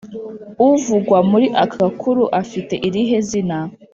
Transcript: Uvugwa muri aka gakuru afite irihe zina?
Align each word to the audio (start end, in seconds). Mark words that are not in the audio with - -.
Uvugwa 0.69 1.17
muri 1.29 1.47
aka 1.63 1.77
gakuru 1.81 2.21
afite 2.41 2.73
irihe 2.87 3.17
zina? 3.29 3.59